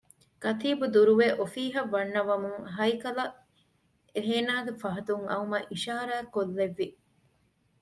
[0.43, 3.35] ކަތީބު ދުރުވެ އޮފީހަށް ވަންނަވަމުން ހައިކަލަށް
[4.25, 6.87] އޭނާގެ ފަހަތުން އައުމަށް އިޝާރާތްކޮށްލެއްވި